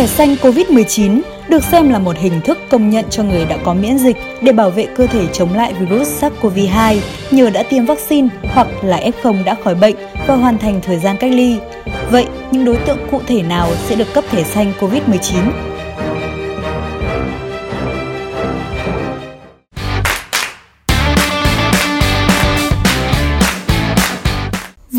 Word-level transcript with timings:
Thẻ 0.00 0.06
xanh 0.06 0.34
COVID-19 0.34 1.20
được 1.48 1.62
xem 1.64 1.90
là 1.90 1.98
một 1.98 2.16
hình 2.16 2.40
thức 2.40 2.58
công 2.70 2.90
nhận 2.90 3.04
cho 3.10 3.22
người 3.22 3.44
đã 3.44 3.58
có 3.64 3.74
miễn 3.74 3.98
dịch 3.98 4.16
để 4.42 4.52
bảo 4.52 4.70
vệ 4.70 4.86
cơ 4.96 5.06
thể 5.06 5.26
chống 5.32 5.54
lại 5.54 5.74
virus 5.74 6.22
SARS-CoV-2 6.22 6.98
nhờ 7.30 7.50
đã 7.50 7.62
tiêm 7.62 7.84
vaccine 7.84 8.28
hoặc 8.54 8.66
là 8.82 9.00
F0 9.22 9.44
đã 9.44 9.56
khỏi 9.64 9.74
bệnh 9.74 9.96
và 10.26 10.34
hoàn 10.36 10.58
thành 10.58 10.80
thời 10.82 10.98
gian 10.98 11.16
cách 11.16 11.30
ly. 11.32 11.58
Vậy, 12.10 12.26
những 12.50 12.64
đối 12.64 12.76
tượng 12.76 12.98
cụ 13.10 13.20
thể 13.26 13.42
nào 13.42 13.68
sẽ 13.88 13.96
được 13.96 14.14
cấp 14.14 14.24
thẻ 14.30 14.42
xanh 14.42 14.72
COVID-19? 14.80 15.69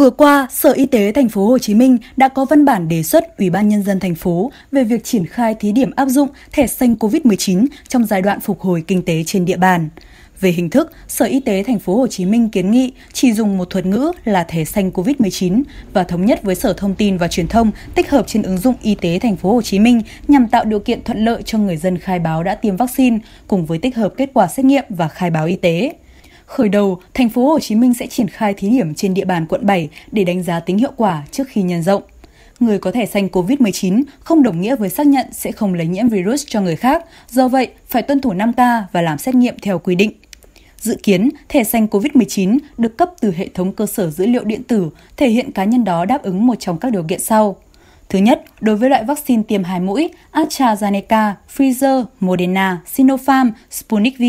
Vừa 0.01 0.09
qua, 0.09 0.47
Sở 0.51 0.71
Y 0.71 0.85
tế 0.85 1.11
thành 1.11 1.29
phố 1.29 1.45
Hồ 1.47 1.59
Chí 1.59 1.73
Minh 1.73 1.97
đã 2.17 2.27
có 2.27 2.45
văn 2.45 2.65
bản 2.65 2.87
đề 2.87 3.03
xuất 3.03 3.37
Ủy 3.37 3.49
ban 3.49 3.69
nhân 3.69 3.83
dân 3.83 3.99
thành 3.99 4.15
phố 4.15 4.51
về 4.71 4.83
việc 4.83 5.03
triển 5.03 5.25
khai 5.25 5.55
thí 5.59 5.71
điểm 5.71 5.91
áp 5.95 6.05
dụng 6.05 6.29
thẻ 6.51 6.67
xanh 6.67 6.95
COVID-19 6.95 7.65
trong 7.87 8.05
giai 8.05 8.21
đoạn 8.21 8.39
phục 8.39 8.61
hồi 8.61 8.83
kinh 8.87 9.01
tế 9.05 9.23
trên 9.25 9.45
địa 9.45 9.57
bàn. 9.57 9.89
Về 10.39 10.51
hình 10.51 10.69
thức, 10.69 10.91
Sở 11.07 11.25
Y 11.25 11.39
tế 11.39 11.63
thành 11.63 11.79
phố 11.79 11.95
Hồ 11.95 12.07
Chí 12.07 12.25
Minh 12.25 12.49
kiến 12.49 12.71
nghị 12.71 12.91
chỉ 13.13 13.33
dùng 13.33 13.57
một 13.57 13.69
thuật 13.69 13.85
ngữ 13.85 14.11
là 14.23 14.43
thẻ 14.43 14.65
xanh 14.65 14.91
COVID-19 14.91 15.63
và 15.93 16.03
thống 16.03 16.25
nhất 16.25 16.43
với 16.43 16.55
Sở 16.55 16.73
Thông 16.73 16.95
tin 16.95 17.17
và 17.17 17.27
Truyền 17.27 17.47
thông 17.47 17.71
tích 17.95 18.09
hợp 18.09 18.27
trên 18.27 18.43
ứng 18.43 18.57
dụng 18.57 18.75
y 18.81 18.95
tế 18.95 19.19
thành 19.19 19.35
phố 19.35 19.53
Hồ 19.53 19.61
Chí 19.61 19.79
Minh 19.79 20.01
nhằm 20.27 20.47
tạo 20.47 20.65
điều 20.65 20.79
kiện 20.79 21.03
thuận 21.03 21.25
lợi 21.25 21.43
cho 21.45 21.57
người 21.57 21.77
dân 21.77 21.97
khai 21.97 22.19
báo 22.19 22.43
đã 22.43 22.55
tiêm 22.55 22.75
vaccine 22.75 23.19
cùng 23.47 23.65
với 23.65 23.77
tích 23.77 23.95
hợp 23.95 24.13
kết 24.17 24.29
quả 24.33 24.47
xét 24.47 24.65
nghiệm 24.65 24.83
và 24.89 25.07
khai 25.07 25.29
báo 25.29 25.45
y 25.45 25.55
tế. 25.55 25.93
Khởi 26.51 26.69
đầu, 26.69 26.99
thành 27.13 27.29
phố 27.29 27.45
Hồ 27.47 27.59
Chí 27.59 27.75
Minh 27.75 27.93
sẽ 27.93 28.07
triển 28.07 28.27
khai 28.27 28.53
thí 28.53 28.69
điểm 28.69 28.93
trên 28.93 29.13
địa 29.13 29.25
bàn 29.25 29.45
quận 29.49 29.65
7 29.65 29.89
để 30.11 30.23
đánh 30.23 30.43
giá 30.43 30.59
tính 30.59 30.77
hiệu 30.77 30.91
quả 30.97 31.23
trước 31.31 31.47
khi 31.47 31.61
nhân 31.61 31.83
rộng. 31.83 32.01
Người 32.59 32.79
có 32.79 32.91
thẻ 32.91 33.05
xanh 33.05 33.27
COVID-19 33.27 34.03
không 34.19 34.43
đồng 34.43 34.61
nghĩa 34.61 34.75
với 34.75 34.89
xác 34.89 35.07
nhận 35.07 35.25
sẽ 35.31 35.51
không 35.51 35.73
lây 35.73 35.87
nhiễm 35.87 36.09
virus 36.09 36.45
cho 36.47 36.61
người 36.61 36.75
khác, 36.75 37.05
do 37.29 37.47
vậy 37.47 37.67
phải 37.87 38.01
tuân 38.01 38.21
thủ 38.21 38.33
5K 38.33 38.83
và 38.91 39.01
làm 39.01 39.17
xét 39.17 39.35
nghiệm 39.35 39.55
theo 39.61 39.79
quy 39.79 39.95
định. 39.95 40.11
Dự 40.77 40.97
kiến, 41.03 41.29
thẻ 41.49 41.63
xanh 41.63 41.87
COVID-19 41.87 42.57
được 42.77 42.97
cấp 42.97 43.09
từ 43.19 43.31
hệ 43.31 43.47
thống 43.53 43.73
cơ 43.73 43.85
sở 43.85 44.09
dữ 44.09 44.25
liệu 44.25 44.43
điện 44.43 44.63
tử, 44.63 44.89
thể 45.17 45.29
hiện 45.29 45.51
cá 45.51 45.63
nhân 45.63 45.83
đó 45.83 46.05
đáp 46.05 46.23
ứng 46.23 46.47
một 46.47 46.55
trong 46.59 46.77
các 46.77 46.91
điều 46.91 47.03
kiện 47.03 47.19
sau. 47.19 47.55
Thứ 48.09 48.19
nhất, 48.19 48.43
đối 48.61 48.75
với 48.75 48.89
loại 48.89 49.03
vaccine 49.03 49.43
tiêm 49.47 49.63
hai 49.63 49.79
mũi 49.79 50.09
AstraZeneca, 50.31 51.31
Pfizer, 51.57 52.05
Moderna, 52.19 52.81
Sinopharm, 52.85 53.51
Sputnik 53.71 54.19
V, 54.19 54.23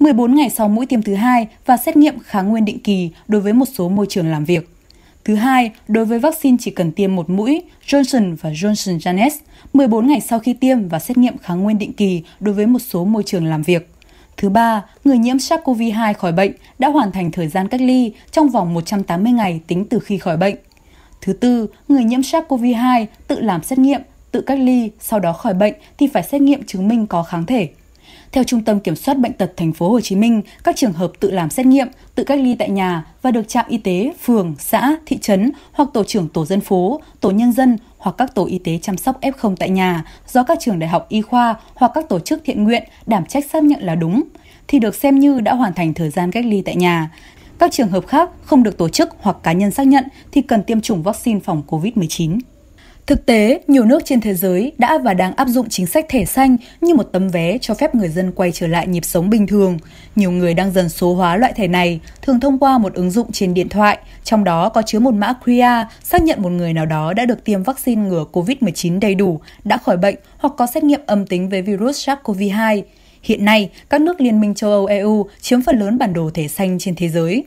14 0.00 0.34
ngày 0.34 0.50
sau 0.50 0.68
mũi 0.68 0.86
tiêm 0.86 1.02
thứ 1.02 1.14
hai 1.14 1.48
và 1.66 1.76
xét 1.76 1.96
nghiệm 1.96 2.18
kháng 2.18 2.48
nguyên 2.48 2.64
định 2.64 2.78
kỳ 2.78 3.10
đối 3.28 3.40
với 3.40 3.52
một 3.52 3.66
số 3.74 3.88
môi 3.88 4.06
trường 4.08 4.26
làm 4.26 4.44
việc. 4.44 4.68
Thứ 5.24 5.34
hai, 5.34 5.70
đối 5.88 6.04
với 6.04 6.18
vaccine 6.18 6.56
chỉ 6.60 6.70
cần 6.70 6.92
tiêm 6.92 7.16
một 7.16 7.30
mũi 7.30 7.62
Johnson 7.86 8.36
và 8.40 8.50
Johnson 8.50 8.98
Janes 8.98 9.30
14 9.72 10.06
ngày 10.06 10.20
sau 10.20 10.38
khi 10.38 10.52
tiêm 10.52 10.88
và 10.88 10.98
xét 10.98 11.18
nghiệm 11.18 11.38
kháng 11.38 11.62
nguyên 11.62 11.78
định 11.78 11.92
kỳ 11.92 12.22
đối 12.40 12.54
với 12.54 12.66
một 12.66 12.78
số 12.78 13.04
môi 13.04 13.22
trường 13.22 13.46
làm 13.46 13.62
việc. 13.62 13.90
Thứ 14.36 14.48
ba, 14.48 14.84
người 15.04 15.18
nhiễm 15.18 15.36
SARS-CoV-2 15.36 16.14
khỏi 16.14 16.32
bệnh 16.32 16.52
đã 16.78 16.88
hoàn 16.88 17.12
thành 17.12 17.30
thời 17.30 17.48
gian 17.48 17.68
cách 17.68 17.80
ly 17.80 18.12
trong 18.30 18.48
vòng 18.48 18.74
180 18.74 19.32
ngày 19.32 19.60
tính 19.66 19.84
từ 19.84 19.98
khi 19.98 20.18
khỏi 20.18 20.36
bệnh. 20.36 20.56
Thứ 21.20 21.32
tư, 21.32 21.66
người 21.88 22.04
nhiễm 22.04 22.20
SARS-CoV-2 22.20 23.06
tự 23.28 23.40
làm 23.40 23.62
xét 23.62 23.78
nghiệm, 23.78 24.00
tự 24.30 24.40
cách 24.40 24.58
ly, 24.58 24.90
sau 25.00 25.20
đó 25.20 25.32
khỏi 25.32 25.54
bệnh 25.54 25.74
thì 25.98 26.06
phải 26.06 26.22
xét 26.22 26.40
nghiệm 26.40 26.62
chứng 26.66 26.88
minh 26.88 27.06
có 27.06 27.22
kháng 27.22 27.46
thể. 27.46 27.68
Theo 28.32 28.44
Trung 28.44 28.64
tâm 28.64 28.80
Kiểm 28.80 28.96
soát 28.96 29.18
bệnh 29.18 29.32
tật 29.32 29.52
thành 29.56 29.72
phố 29.72 29.90
Hồ 29.90 30.00
Chí 30.00 30.16
Minh, 30.16 30.42
các 30.64 30.76
trường 30.76 30.92
hợp 30.92 31.12
tự 31.20 31.30
làm 31.30 31.50
xét 31.50 31.66
nghiệm, 31.66 31.88
tự 32.14 32.24
cách 32.24 32.40
ly 32.40 32.54
tại 32.58 32.70
nhà 32.70 33.04
và 33.22 33.30
được 33.30 33.48
trạm 33.48 33.64
y 33.68 33.78
tế, 33.78 34.12
phường, 34.22 34.54
xã, 34.58 34.96
thị 35.06 35.18
trấn 35.18 35.52
hoặc 35.72 35.88
tổ 35.94 36.04
trưởng 36.04 36.28
tổ 36.28 36.46
dân 36.46 36.60
phố, 36.60 37.00
tổ 37.20 37.30
nhân 37.30 37.52
dân 37.52 37.78
hoặc 37.98 38.14
các 38.18 38.34
tổ 38.34 38.46
y 38.46 38.58
tế 38.58 38.78
chăm 38.82 38.96
sóc 38.96 39.20
F0 39.20 39.56
tại 39.56 39.70
nhà 39.70 40.04
do 40.28 40.42
các 40.42 40.58
trường 40.60 40.78
đại 40.78 40.88
học 40.88 41.06
y 41.08 41.22
khoa 41.22 41.54
hoặc 41.74 41.92
các 41.94 42.08
tổ 42.08 42.20
chức 42.20 42.42
thiện 42.44 42.64
nguyện 42.64 42.84
đảm 43.06 43.26
trách 43.26 43.44
xác 43.50 43.64
nhận 43.64 43.82
là 43.82 43.94
đúng 43.94 44.22
thì 44.68 44.78
được 44.78 44.94
xem 44.94 45.18
như 45.18 45.40
đã 45.40 45.54
hoàn 45.54 45.74
thành 45.74 45.94
thời 45.94 46.10
gian 46.10 46.30
cách 46.30 46.44
ly 46.44 46.62
tại 46.62 46.76
nhà. 46.76 47.10
Các 47.58 47.72
trường 47.72 47.88
hợp 47.88 48.06
khác 48.06 48.30
không 48.44 48.62
được 48.62 48.78
tổ 48.78 48.88
chức 48.88 49.08
hoặc 49.20 49.36
cá 49.42 49.52
nhân 49.52 49.70
xác 49.70 49.86
nhận 49.86 50.04
thì 50.32 50.42
cần 50.42 50.62
tiêm 50.62 50.80
chủng 50.80 51.02
vaccine 51.02 51.40
phòng 51.40 51.62
COVID-19. 51.68 52.38
Thực 53.06 53.26
tế, 53.26 53.60
nhiều 53.68 53.84
nước 53.84 54.02
trên 54.04 54.20
thế 54.20 54.34
giới 54.34 54.72
đã 54.78 54.98
và 54.98 55.14
đang 55.14 55.34
áp 55.36 55.48
dụng 55.48 55.68
chính 55.68 55.86
sách 55.86 56.06
thẻ 56.08 56.24
xanh 56.24 56.56
như 56.80 56.94
một 56.94 57.08
tấm 57.12 57.28
vé 57.28 57.58
cho 57.58 57.74
phép 57.74 57.94
người 57.94 58.08
dân 58.08 58.32
quay 58.32 58.52
trở 58.52 58.66
lại 58.66 58.86
nhịp 58.86 59.04
sống 59.04 59.30
bình 59.30 59.46
thường. 59.46 59.78
Nhiều 60.16 60.30
người 60.30 60.54
đang 60.54 60.72
dần 60.72 60.88
số 60.88 61.14
hóa 61.14 61.36
loại 61.36 61.52
thẻ 61.52 61.66
này, 61.66 62.00
thường 62.22 62.40
thông 62.40 62.58
qua 62.58 62.78
một 62.78 62.94
ứng 62.94 63.10
dụng 63.10 63.32
trên 63.32 63.54
điện 63.54 63.68
thoại, 63.68 63.98
trong 64.24 64.44
đó 64.44 64.68
có 64.68 64.82
chứa 64.82 64.98
một 64.98 65.14
mã 65.14 65.34
QR 65.44 65.84
xác 66.02 66.22
nhận 66.22 66.42
một 66.42 66.50
người 66.50 66.72
nào 66.72 66.86
đó 66.86 67.12
đã 67.12 67.24
được 67.24 67.44
tiêm 67.44 67.62
vaccine 67.62 68.02
ngừa 68.02 68.24
COVID-19 68.32 69.00
đầy 69.00 69.14
đủ, 69.14 69.40
đã 69.64 69.76
khỏi 69.76 69.96
bệnh 69.96 70.16
hoặc 70.38 70.54
có 70.58 70.66
xét 70.66 70.84
nghiệm 70.84 71.00
âm 71.06 71.26
tính 71.26 71.48
với 71.48 71.62
virus 71.62 72.08
SARS-CoV-2. 72.08 72.82
Hiện 73.22 73.44
nay, 73.44 73.70
các 73.90 74.00
nước 74.00 74.20
Liên 74.20 74.40
minh 74.40 74.54
châu 74.54 74.70
Âu 74.70 74.86
EU 74.86 75.26
chiếm 75.40 75.62
phần 75.62 75.78
lớn 75.78 75.98
bản 75.98 76.12
đồ 76.12 76.30
thẻ 76.34 76.48
xanh 76.48 76.78
trên 76.78 76.94
thế 76.94 77.08
giới. 77.08 77.44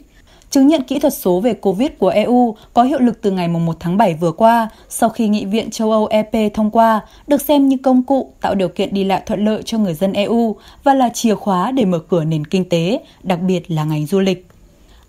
Chứng 0.53 0.67
nhận 0.67 0.83
kỹ 0.83 0.99
thuật 0.99 1.13
số 1.13 1.39
về 1.39 1.53
COVID 1.53 1.89
của 1.99 2.07
EU 2.07 2.55
có 2.73 2.83
hiệu 2.83 2.99
lực 2.99 3.21
từ 3.21 3.31
ngày 3.31 3.47
1 3.47 3.75
tháng 3.79 3.97
7 3.97 4.13
vừa 4.13 4.31
qua 4.31 4.69
sau 4.89 5.09
khi 5.09 5.27
Nghị 5.27 5.45
viện 5.45 5.71
châu 5.71 5.91
Âu 5.91 6.07
EP 6.07 6.53
thông 6.53 6.71
qua, 6.71 7.01
được 7.27 7.41
xem 7.41 7.67
như 7.67 7.77
công 7.83 8.03
cụ 8.03 8.33
tạo 8.41 8.55
điều 8.55 8.67
kiện 8.67 8.93
đi 8.93 9.03
lại 9.03 9.21
thuận 9.25 9.45
lợi 9.45 9.61
cho 9.65 9.77
người 9.77 9.93
dân 9.93 10.13
EU 10.13 10.55
và 10.83 10.93
là 10.93 11.09
chìa 11.09 11.35
khóa 11.35 11.71
để 11.71 11.85
mở 11.85 11.99
cửa 11.99 12.23
nền 12.23 12.45
kinh 12.45 12.69
tế, 12.69 13.03
đặc 13.23 13.39
biệt 13.41 13.71
là 13.71 13.83
ngành 13.83 14.05
du 14.05 14.19
lịch. 14.19 14.47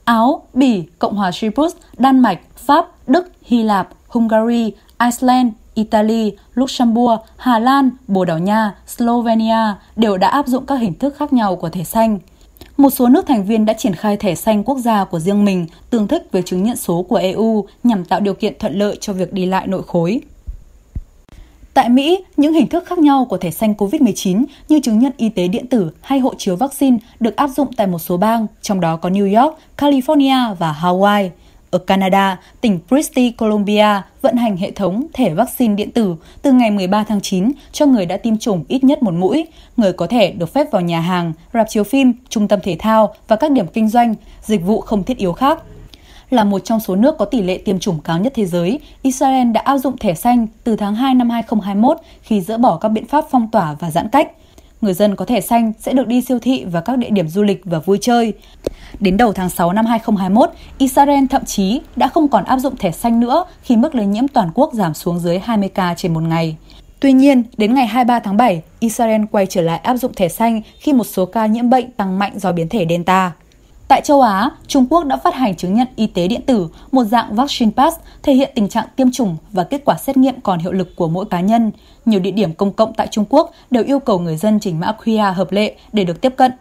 Áo, 0.05 0.43
Bỉ, 0.55 0.83
Cộng 0.99 1.17
hòa 1.17 1.31
Cyprus, 1.41 1.75
Đan 1.97 2.19
Mạch, 2.19 2.41
Pháp, 2.57 2.87
Đức, 3.07 3.33
Hy 3.43 3.63
Lạp, 3.63 3.89
Hungary, 4.09 4.73
Iceland, 4.99 5.53
Italy, 5.75 6.33
Luxembourg, 6.55 7.21
Hà 7.37 7.59
Lan, 7.59 7.91
Bồ 8.09 8.25
Đào 8.25 8.39
Nha, 8.39 8.75
Slovenia 8.87 9.75
đều 9.97 10.17
đã 10.17 10.29
áp 10.29 10.47
dụng 10.47 10.67
các 10.67 10.77
hình 10.77 10.95
thức 10.95 11.17
khác 11.19 11.33
nhau 11.33 11.57
của 11.57 11.69
thẻ 11.69 11.85
xanh– 11.85 12.19
một 12.77 12.91
số 12.91 13.09
nước 13.09 13.27
thành 13.27 13.45
viên 13.45 13.65
đã 13.65 13.73
triển 13.73 13.95
khai 13.95 14.17
thẻ 14.17 14.35
xanh 14.35 14.65
quốc 14.65 14.79
gia 14.79 15.05
của 15.05 15.19
riêng 15.19 15.45
mình 15.45 15.67
tương 15.91 16.09
thích 16.09 16.29
với 16.33 16.43
chứng 16.43 16.63
nhận 16.63 16.77
số 16.77 17.03
của 17.03 17.17
EU 17.17 17.67
nhằm 17.83 18.05
tạo 18.05 18.21
điều 18.21 18.35
kiện 18.35 18.55
thuận 18.59 18.79
lợi 18.79 18.99
cho 19.01 19.13
việc 19.13 19.33
đi 19.33 19.47
lại 19.47 19.67
nội 19.67 19.83
khối. 19.87 20.21
Tại 21.75 21.89
Mỹ, 21.89 22.25
những 22.37 22.53
hình 22.53 22.69
thức 22.69 22.85
khác 22.87 22.99
nhau 22.99 23.27
của 23.31 23.37
thẻ 23.37 23.51
xanh 23.51 23.75
COVID-19 23.75 24.45
như 24.69 24.81
chứng 24.81 24.99
nhận 24.99 25.13
y 25.17 25.29
tế 25.29 25.49
điện 25.49 25.67
tử 25.67 25.91
hay 26.01 26.19
hộ 26.19 26.35
chiếu 26.39 26.57
vaccine 26.57 26.99
được 27.21 27.37
áp 27.37 27.49
dụng 27.49 27.69
tại 27.77 27.87
một 27.87 27.99
số 27.99 28.17
bang, 28.17 28.47
trong 28.63 28.81
đó 28.81 28.97
có 28.97 29.09
New 29.09 29.43
York, 29.43 29.59
California 29.77 30.55
và 30.55 30.77
Hawaii. 30.83 31.29
Ở 31.75 31.79
Canada, 31.79 32.39
tỉnh 32.61 32.79
British 32.89 33.37
Columbia 33.37 33.87
vận 34.23 34.37
hành 34.37 34.57
hệ 34.57 34.71
thống 34.71 35.07
thẻ 35.13 35.35
vaccine 35.35 35.75
điện 35.75 35.91
tử 35.91 36.17
từ 36.43 36.53
ngày 36.53 36.71
13 36.71 37.05
tháng 37.05 37.21
9 37.21 37.53
cho 37.73 37.87
người 37.87 38.07
đã 38.07 38.17
tiêm 38.17 38.39
chủng 38.39 38.65
ít 38.69 38.85
nhất 38.85 39.03
một 39.03 39.15
mũi. 39.15 39.47
Người 39.77 39.93
có 39.93 40.07
thể 40.07 40.31
được 40.31 40.53
phép 40.53 40.73
vào 40.73 40.83
nhà 40.83 41.01
hàng, 41.01 41.33
rạp 41.53 41.67
chiếu 41.69 41.85
phim, 41.85 42.13
trung 42.29 42.49
tâm 42.49 42.61
thể 42.63 42.77
thao 42.79 43.15
và 43.29 43.37
các 43.37 43.53
điểm 43.53 43.67
kinh 43.67 43.89
doanh, 43.89 44.15
dịch 44.43 44.63
vụ 44.63 44.81
không 44.81 45.05
thiết 45.05 45.17
yếu 45.17 45.33
khác. 45.33 45.59
Là 46.31 46.45
một 46.45 46.59
trong 46.59 46.81
số 46.81 46.97
nước 46.97 47.19
có 47.19 47.25
tỷ 47.25 47.43
lệ 47.43 47.59
tiêm 47.65 47.79
chủng 47.79 48.01
cao 48.05 48.19
nhất 48.19 48.33
thế 48.37 48.47
giới, 48.47 48.81
Israel 49.03 49.51
đã 49.53 49.61
áp 49.61 49.79
dụng 49.79 49.99
thẻ 49.99 50.15
xanh 50.15 50.47
từ 50.65 50.77
tháng 50.77 50.95
2 50.95 51.15
năm 51.15 51.31
2021 51.31 51.97
khi 52.23 52.41
dỡ 52.41 52.59
bỏ 52.59 52.77
các 52.77 52.89
biện 52.89 53.07
pháp 53.07 53.25
phong 53.31 53.51
tỏa 53.51 53.77
và 53.81 53.91
giãn 53.91 54.09
cách. 54.09 54.29
Người 54.85 54.95
dân 54.95 55.17
có 55.17 55.25
thẻ 55.25 55.41
xanh 55.41 55.73
sẽ 55.79 55.93
được 55.93 56.07
đi 56.07 56.21
siêu 56.21 56.39
thị 56.39 56.65
và 56.65 56.81
các 56.81 56.99
địa 56.99 57.11
điểm 57.11 57.29
du 57.29 57.43
lịch 57.43 57.61
và 57.65 57.79
vui 57.79 57.99
chơi. 58.01 58.33
Đến 59.01 59.17
đầu 59.17 59.33
tháng 59.33 59.51
6 59.51 59.73
năm 59.73 59.87
2021, 59.87 60.51
Israel 60.79 61.25
thậm 61.31 61.45
chí 61.45 61.81
đã 61.97 62.09
không 62.09 62.29
còn 62.29 62.45
áp 62.45 62.59
dụng 62.59 62.77
thẻ 62.77 62.91
xanh 62.91 63.21
nữa 63.21 63.45
khi 63.63 63.77
mức 63.77 63.95
lây 63.95 64.07
nhiễm 64.07 64.29
toàn 64.29 64.51
quốc 64.55 64.73
giảm 64.73 64.95
xuống 64.95 65.19
dưới 65.19 65.39
20 65.39 65.69
ca 65.69 65.95
trên 65.97 66.15
một 66.15 66.21
ngày. 66.21 66.57
Tuy 67.01 67.13
nhiên, 67.13 67.43
đến 67.57 67.75
ngày 67.75 67.87
23 67.87 68.21
tháng 68.21 68.37
7, 68.37 68.63
Israel 68.81 69.23
quay 69.31 69.47
trở 69.47 69.61
lại 69.61 69.79
áp 69.79 69.97
dụng 69.97 70.13
thẻ 70.15 70.29
xanh 70.29 70.61
khi 70.79 70.93
một 70.93 71.05
số 71.05 71.27
ca 71.27 71.47
nhiễm 71.47 71.71
bệnh 71.71 71.91
tăng 71.91 72.19
mạnh 72.19 72.33
do 72.39 72.53
biến 72.53 72.69
thể 72.69 72.87
Delta. 72.89 73.33
Tại 73.89 74.01
châu 74.05 74.21
Á, 74.21 74.51
Trung 74.67 74.87
Quốc 74.91 75.05
đã 75.05 75.17
phát 75.17 75.35
hành 75.35 75.57
chứng 75.57 75.75
nhận 75.75 75.89
y 75.97 76.07
tế 76.07 76.29
điện 76.29 76.41
tử, 76.47 76.69
một 76.93 77.05
dạng 77.05 77.35
vaccine 77.35 77.73
pass 77.77 77.97
thể 78.23 78.35
hiện 78.35 78.51
tình 78.55 78.69
trạng 78.69 78.87
tiêm 78.97 79.11
chủng 79.11 79.37
và 79.53 79.65
kết 79.65 79.83
quả 79.85 79.97
xét 79.99 80.17
nghiệm 80.17 80.41
còn 80.41 80.59
hiệu 80.59 80.73
lực 80.73 80.97
của 80.97 81.09
mỗi 81.09 81.25
cá 81.25 81.41
nhân. 81.41 81.73
Nhiều 82.05 82.21
địa 82.21 82.31
điểm 82.31 82.53
công 82.53 82.73
cộng 82.73 82.95
tại 82.95 83.07
Trung 83.11 83.25
Quốc 83.29 83.51
đều 83.71 83.85
yêu 83.85 83.99
cầu 83.99 84.19
người 84.19 84.37
dân 84.37 84.61
trình 84.61 84.81
mã 84.81 84.93
QR 85.05 85.33
hợp 85.33 85.53
lệ 85.53 85.77
để 85.93 86.05
được 86.05 86.21
tiếp 86.21 86.35
cận. 86.37 86.53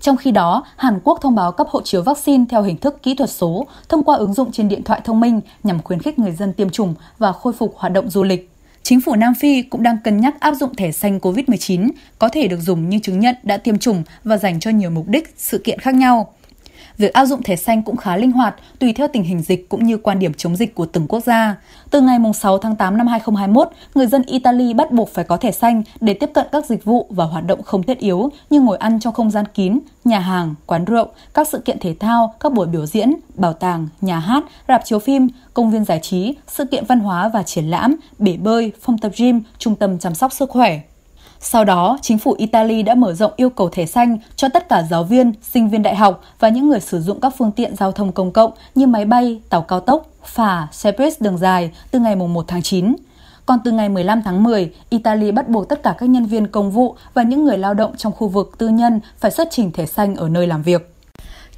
Trong 0.00 0.16
khi 0.16 0.30
đó, 0.30 0.64
Hàn 0.76 1.00
Quốc 1.04 1.18
thông 1.22 1.34
báo 1.34 1.52
cấp 1.52 1.66
hộ 1.70 1.82
chiếu 1.82 2.02
vaccine 2.02 2.44
theo 2.48 2.62
hình 2.62 2.76
thức 2.76 3.02
kỹ 3.02 3.14
thuật 3.14 3.30
số 3.30 3.66
thông 3.88 4.04
qua 4.04 4.16
ứng 4.16 4.34
dụng 4.34 4.52
trên 4.52 4.68
điện 4.68 4.82
thoại 4.82 5.00
thông 5.04 5.20
minh 5.20 5.40
nhằm 5.62 5.82
khuyến 5.82 6.02
khích 6.02 6.18
người 6.18 6.32
dân 6.32 6.52
tiêm 6.52 6.70
chủng 6.70 6.94
và 7.18 7.32
khôi 7.32 7.52
phục 7.52 7.74
hoạt 7.76 7.92
động 7.92 8.10
du 8.10 8.22
lịch. 8.22 8.50
Chính 8.82 9.00
phủ 9.00 9.14
Nam 9.14 9.34
Phi 9.34 9.62
cũng 9.62 9.82
đang 9.82 9.96
cân 10.04 10.20
nhắc 10.20 10.40
áp 10.40 10.54
dụng 10.54 10.74
thẻ 10.74 10.92
xanh 10.92 11.18
COVID-19, 11.18 11.90
có 12.18 12.28
thể 12.28 12.48
được 12.48 12.60
dùng 12.60 12.88
như 12.88 12.98
chứng 13.02 13.20
nhận 13.20 13.34
đã 13.42 13.56
tiêm 13.56 13.78
chủng 13.78 14.02
và 14.24 14.36
dành 14.36 14.60
cho 14.60 14.70
nhiều 14.70 14.90
mục 14.90 15.08
đích, 15.08 15.34
sự 15.36 15.58
kiện 15.64 15.78
khác 15.78 15.94
nhau. 15.94 16.32
Việc 16.98 17.12
áp 17.12 17.26
dụng 17.26 17.42
thẻ 17.42 17.56
xanh 17.56 17.82
cũng 17.82 17.96
khá 17.96 18.16
linh 18.16 18.32
hoạt, 18.32 18.54
tùy 18.78 18.92
theo 18.92 19.08
tình 19.08 19.22
hình 19.22 19.42
dịch 19.42 19.68
cũng 19.68 19.84
như 19.84 19.96
quan 19.96 20.18
điểm 20.18 20.34
chống 20.34 20.56
dịch 20.56 20.74
của 20.74 20.86
từng 20.86 21.06
quốc 21.08 21.24
gia. 21.24 21.56
Từ 21.90 22.00
ngày 22.00 22.18
6 22.34 22.58
tháng 22.58 22.76
8 22.76 22.96
năm 22.96 23.06
2021, 23.06 23.68
người 23.94 24.06
dân 24.06 24.22
Italy 24.22 24.74
bắt 24.74 24.92
buộc 24.92 25.08
phải 25.14 25.24
có 25.24 25.36
thẻ 25.36 25.50
xanh 25.50 25.82
để 26.00 26.14
tiếp 26.14 26.30
cận 26.34 26.46
các 26.52 26.66
dịch 26.66 26.84
vụ 26.84 27.06
và 27.10 27.24
hoạt 27.24 27.46
động 27.46 27.62
không 27.62 27.82
thiết 27.82 27.98
yếu 27.98 28.30
như 28.50 28.60
ngồi 28.60 28.76
ăn 28.76 29.00
trong 29.00 29.14
không 29.14 29.30
gian 29.30 29.44
kín, 29.54 29.78
nhà 30.04 30.18
hàng, 30.18 30.54
quán 30.66 30.84
rượu, 30.84 31.06
các 31.34 31.48
sự 31.48 31.58
kiện 31.58 31.78
thể 31.78 31.94
thao, 32.00 32.34
các 32.40 32.52
buổi 32.52 32.66
biểu 32.66 32.86
diễn, 32.86 33.14
bảo 33.34 33.52
tàng, 33.52 33.88
nhà 34.00 34.18
hát, 34.18 34.44
rạp 34.68 34.84
chiếu 34.84 34.98
phim, 34.98 35.28
công 35.54 35.70
viên 35.70 35.84
giải 35.84 36.00
trí, 36.02 36.34
sự 36.46 36.64
kiện 36.64 36.84
văn 36.84 37.00
hóa 37.00 37.28
và 37.28 37.42
triển 37.42 37.64
lãm, 37.64 37.96
bể 38.18 38.36
bơi, 38.36 38.72
phòng 38.80 38.98
tập 38.98 39.12
gym, 39.16 39.42
trung 39.58 39.76
tâm 39.76 39.98
chăm 39.98 40.14
sóc 40.14 40.32
sức 40.32 40.50
khỏe. 40.50 40.80
Sau 41.40 41.64
đó, 41.64 41.98
chính 42.02 42.18
phủ 42.18 42.34
Italy 42.38 42.82
đã 42.82 42.94
mở 42.94 43.14
rộng 43.14 43.32
yêu 43.36 43.50
cầu 43.50 43.68
thẻ 43.68 43.86
xanh 43.86 44.18
cho 44.36 44.48
tất 44.48 44.68
cả 44.68 44.82
giáo 44.90 45.04
viên, 45.04 45.32
sinh 45.42 45.68
viên 45.68 45.82
đại 45.82 45.96
học 45.96 46.20
và 46.40 46.48
những 46.48 46.68
người 46.68 46.80
sử 46.80 47.00
dụng 47.00 47.20
các 47.20 47.32
phương 47.38 47.52
tiện 47.52 47.76
giao 47.76 47.92
thông 47.92 48.12
công 48.12 48.32
cộng 48.32 48.52
như 48.74 48.86
máy 48.86 49.04
bay, 49.04 49.40
tàu 49.48 49.62
cao 49.62 49.80
tốc, 49.80 50.06
phà, 50.24 50.68
xe 50.72 50.92
buýt 50.92 51.20
đường 51.20 51.38
dài 51.38 51.70
từ 51.90 51.98
ngày 51.98 52.16
1 52.16 52.44
tháng 52.48 52.62
9. 52.62 52.96
Còn 53.46 53.58
từ 53.64 53.70
ngày 53.70 53.88
15 53.88 54.22
tháng 54.22 54.42
10, 54.42 54.72
Italy 54.90 55.32
bắt 55.32 55.48
buộc 55.48 55.68
tất 55.68 55.82
cả 55.82 55.94
các 55.98 56.08
nhân 56.08 56.26
viên 56.26 56.46
công 56.46 56.70
vụ 56.70 56.96
và 57.14 57.22
những 57.22 57.44
người 57.44 57.58
lao 57.58 57.74
động 57.74 57.96
trong 57.96 58.12
khu 58.12 58.28
vực 58.28 58.54
tư 58.58 58.68
nhân 58.68 59.00
phải 59.18 59.30
xuất 59.30 59.48
trình 59.50 59.72
thẻ 59.72 59.86
xanh 59.86 60.14
ở 60.16 60.28
nơi 60.28 60.46
làm 60.46 60.62
việc. 60.62 60.97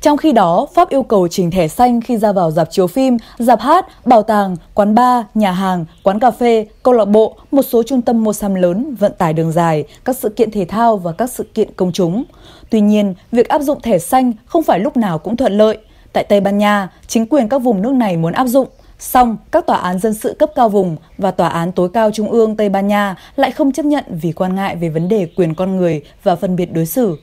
Trong 0.00 0.16
khi 0.16 0.32
đó, 0.32 0.66
Pháp 0.74 0.88
yêu 0.88 1.02
cầu 1.02 1.28
trình 1.28 1.50
thẻ 1.50 1.68
xanh 1.68 2.00
khi 2.00 2.16
ra 2.16 2.32
vào 2.32 2.50
dạp 2.50 2.70
chiếu 2.70 2.86
phim, 2.86 3.16
dạp 3.38 3.60
hát, 3.60 4.06
bảo 4.06 4.22
tàng, 4.22 4.56
quán 4.74 4.94
bar, 4.94 5.24
nhà 5.34 5.52
hàng, 5.52 5.84
quán 6.02 6.20
cà 6.20 6.30
phê, 6.30 6.66
câu 6.82 6.94
lạc 6.94 7.04
bộ, 7.04 7.36
một 7.50 7.62
số 7.62 7.82
trung 7.82 8.02
tâm 8.02 8.24
mua 8.24 8.32
sắm 8.32 8.54
lớn, 8.54 8.94
vận 8.98 9.12
tải 9.18 9.32
đường 9.32 9.52
dài, 9.52 9.84
các 10.04 10.16
sự 10.16 10.28
kiện 10.28 10.50
thể 10.50 10.64
thao 10.64 10.96
và 10.96 11.12
các 11.12 11.30
sự 11.30 11.44
kiện 11.54 11.68
công 11.76 11.92
chúng. 11.92 12.24
Tuy 12.70 12.80
nhiên, 12.80 13.14
việc 13.32 13.48
áp 13.48 13.62
dụng 13.62 13.80
thẻ 13.80 13.98
xanh 13.98 14.32
không 14.46 14.62
phải 14.62 14.80
lúc 14.80 14.96
nào 14.96 15.18
cũng 15.18 15.36
thuận 15.36 15.58
lợi. 15.58 15.78
Tại 16.12 16.24
Tây 16.24 16.40
Ban 16.40 16.58
Nha, 16.58 16.88
chính 17.06 17.26
quyền 17.26 17.48
các 17.48 17.58
vùng 17.58 17.82
nước 17.82 17.92
này 17.92 18.16
muốn 18.16 18.32
áp 18.32 18.46
dụng, 18.46 18.68
Song, 18.98 19.36
các 19.50 19.66
tòa 19.66 19.76
án 19.76 19.98
dân 19.98 20.14
sự 20.14 20.36
cấp 20.38 20.50
cao 20.54 20.68
vùng 20.68 20.96
và 21.18 21.30
tòa 21.30 21.48
án 21.48 21.72
tối 21.72 21.88
cao 21.94 22.10
trung 22.10 22.30
ương 22.30 22.56
Tây 22.56 22.68
Ban 22.68 22.88
Nha 22.88 23.16
lại 23.36 23.50
không 23.50 23.72
chấp 23.72 23.84
nhận 23.84 24.04
vì 24.08 24.32
quan 24.32 24.54
ngại 24.54 24.76
về 24.76 24.88
vấn 24.88 25.08
đề 25.08 25.26
quyền 25.36 25.54
con 25.54 25.76
người 25.76 26.02
và 26.22 26.36
phân 26.36 26.56
biệt 26.56 26.72
đối 26.72 26.86
xử 26.86 27.16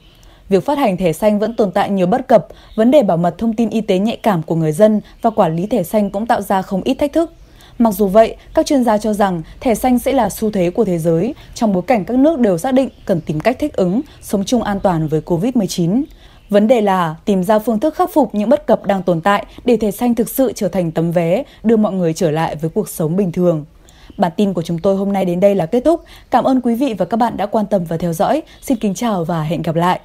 việc 0.50 0.66
phát 0.66 0.78
hành 0.78 0.98
thẻ 0.98 1.14
xanh 1.14 1.40
vẫn 1.40 1.56
tồn 1.56 1.72
tại 1.72 1.90
nhiều 1.90 2.08
bất 2.08 2.28
cập, 2.28 2.48
vấn 2.76 2.92
đề 2.92 3.04
bảo 3.04 3.18
mật 3.18 3.38
thông 3.38 3.54
tin 3.54 3.70
y 3.70 3.82
tế 3.82 4.00
nhạy 4.00 4.18
cảm 4.18 4.44
của 4.44 4.56
người 4.56 4.72
dân 4.72 5.02
và 5.22 5.30
quản 5.30 5.56
lý 5.56 5.68
thẻ 5.68 5.84
xanh 5.84 6.10
cũng 6.10 6.26
tạo 6.26 6.42
ra 6.42 6.62
không 6.62 6.82
ít 6.84 6.94
thách 6.94 7.14
thức. 7.14 7.32
Mặc 7.80 7.94
dù 7.94 8.08
vậy, 8.08 8.36
các 8.54 8.66
chuyên 8.66 8.84
gia 8.84 8.98
cho 8.98 9.14
rằng 9.14 9.42
thẻ 9.60 9.76
xanh 9.76 10.00
sẽ 10.00 10.12
là 10.12 10.30
xu 10.30 10.52
thế 10.52 10.70
của 10.70 10.86
thế 10.86 10.98
giới 10.98 11.36
trong 11.54 11.74
bối 11.74 11.84
cảnh 11.88 12.06
các 12.06 12.18
nước 12.18 12.40
đều 12.40 12.58
xác 12.58 12.74
định 12.74 12.90
cần 13.06 13.22
tìm 13.22 13.40
cách 13.40 13.60
thích 13.60 13.76
ứng, 13.76 14.02
sống 14.22 14.44
chung 14.46 14.64
an 14.64 14.80
toàn 14.80 15.08
với 15.08 15.22
COVID-19. 15.26 16.04
Vấn 16.50 16.68
đề 16.68 16.82
là 16.82 17.16
tìm 17.26 17.44
ra 17.44 17.60
phương 17.60 17.80
thức 17.80 17.96
khắc 17.96 18.10
phục 18.14 18.36
những 18.36 18.50
bất 18.50 18.68
cập 18.68 18.86
đang 18.86 19.04
tồn 19.04 19.22
tại 19.22 19.46
để 19.66 19.78
thẻ 19.78 19.92
xanh 19.92 20.16
thực 20.16 20.30
sự 20.30 20.52
trở 20.56 20.68
thành 20.68 20.92
tấm 20.92 21.12
vé 21.12 21.44
đưa 21.64 21.78
mọi 21.78 21.94
người 21.94 22.14
trở 22.14 22.32
lại 22.32 22.56
với 22.56 22.70
cuộc 22.70 22.90
sống 22.90 23.16
bình 23.16 23.32
thường. 23.32 23.66
Bản 24.18 24.32
tin 24.38 24.54
của 24.54 24.62
chúng 24.62 24.80
tôi 24.80 24.96
hôm 24.96 25.14
nay 25.14 25.26
đến 25.26 25.40
đây 25.40 25.56
là 25.56 25.66
kết 25.66 25.82
thúc. 25.86 26.04
Cảm 26.32 26.44
ơn 26.44 26.62
quý 26.62 26.76
vị 26.76 26.94
và 26.98 27.06
các 27.06 27.18
bạn 27.18 27.38
đã 27.38 27.46
quan 27.46 27.66
tâm 27.66 27.84
và 27.84 27.98
theo 27.98 28.14
dõi. 28.14 28.42
Xin 28.62 28.78
kính 28.78 28.94
chào 28.94 29.26
và 29.26 29.44
hẹn 29.44 29.62
gặp 29.62 29.76
lại. 29.76 30.00